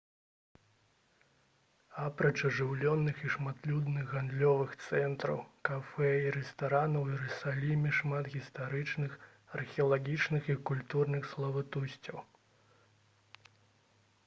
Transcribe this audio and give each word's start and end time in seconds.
апроч 2.03 2.29
ажыўленых 2.49 3.17
і 3.25 3.27
шматлюдных 3.33 4.07
гандлёвых 4.13 4.71
цэнтраў 4.87 5.41
кафэ 5.69 6.09
і 6.23 6.31
рэстаранаў 6.37 7.03
у 7.09 7.11
іерусаліме 7.11 7.91
шмат 7.99 8.29
гістарычных 8.37 9.17
археалагічных 9.59 10.47
і 10.55 10.55
культурных 10.71 11.29
славутасцяў 11.35 12.17